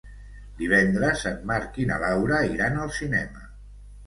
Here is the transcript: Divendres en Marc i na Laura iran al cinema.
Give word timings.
Divendres 0.61 1.25
en 1.31 1.37
Marc 1.51 1.77
i 1.83 1.85
na 1.91 2.01
Laura 2.05 2.41
iran 2.55 2.81
al 2.87 2.91
cinema. 3.03 3.47